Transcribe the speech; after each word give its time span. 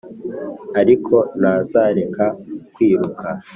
ariko 0.81 1.15
ntazareka 1.39 2.25
kwiruka. 2.73 3.27